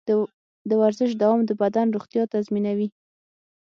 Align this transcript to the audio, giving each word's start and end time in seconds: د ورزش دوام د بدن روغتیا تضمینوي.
د 0.69 0.71
ورزش 0.81 1.11
دوام 1.21 1.41
د 1.45 1.51
بدن 1.61 1.87
روغتیا 1.95 2.23
تضمینوي. 2.33 2.87